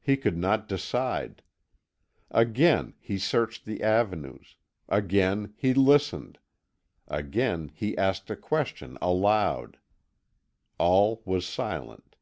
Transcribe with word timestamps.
He 0.00 0.16
could 0.16 0.36
not 0.36 0.66
decide. 0.68 1.40
Again 2.32 2.94
he 2.98 3.16
searched 3.16 3.64
the 3.64 3.80
avenues, 3.80 4.56
again 4.88 5.54
he 5.56 5.72
listened, 5.72 6.40
again 7.06 7.70
he 7.72 7.96
asked 7.96 8.28
a 8.28 8.34
question 8.34 8.98
aloud. 9.00 9.78
All 10.78 11.22
was 11.24 11.46
silent. 11.46 12.16